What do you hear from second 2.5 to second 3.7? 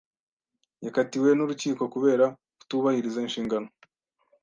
kutubahiriza inshingano.